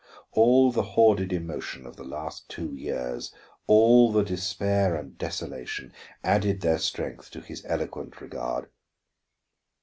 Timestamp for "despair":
4.23-4.95